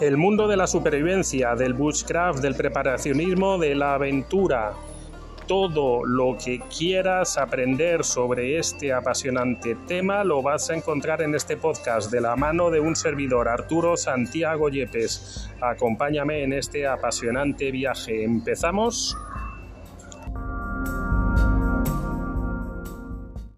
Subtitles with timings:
[0.00, 4.72] El mundo de la supervivencia, del bushcraft, del preparacionismo, de la aventura.
[5.48, 11.56] Todo lo que quieras aprender sobre este apasionante tema lo vas a encontrar en este
[11.56, 15.50] podcast de la mano de un servidor, Arturo Santiago Yepes.
[15.60, 18.22] Acompáñame en este apasionante viaje.
[18.22, 19.16] ¿Empezamos?